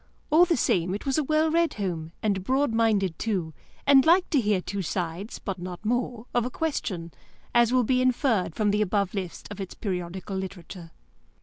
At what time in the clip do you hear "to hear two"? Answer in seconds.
4.31-4.81